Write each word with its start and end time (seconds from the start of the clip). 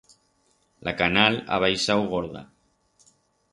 La 0.87 0.93
canal 1.01 1.37
ha 1.57 1.61
baixau 1.65 2.03
gorda. 2.17 2.45